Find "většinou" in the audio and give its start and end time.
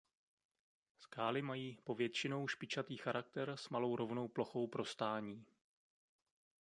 1.95-2.47